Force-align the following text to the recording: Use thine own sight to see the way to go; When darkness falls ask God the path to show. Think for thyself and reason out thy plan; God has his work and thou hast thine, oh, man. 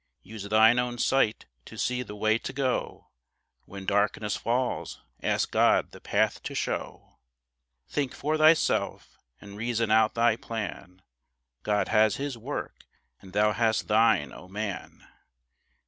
Use 0.23 0.49
thine 0.49 0.79
own 0.79 0.97
sight 0.97 1.45
to 1.65 1.77
see 1.77 2.01
the 2.01 2.15
way 2.15 2.39
to 2.39 2.51
go; 2.51 3.11
When 3.65 3.85
darkness 3.85 4.35
falls 4.35 4.99
ask 5.21 5.51
God 5.51 5.91
the 5.91 6.01
path 6.01 6.41
to 6.41 6.55
show. 6.55 7.19
Think 7.87 8.15
for 8.15 8.35
thyself 8.35 9.19
and 9.39 9.55
reason 9.55 9.91
out 9.91 10.15
thy 10.15 10.37
plan; 10.37 11.03
God 11.61 11.89
has 11.89 12.15
his 12.15 12.35
work 12.35 12.87
and 13.21 13.31
thou 13.33 13.51
hast 13.51 13.89
thine, 13.89 14.31
oh, 14.33 14.47
man. 14.47 15.07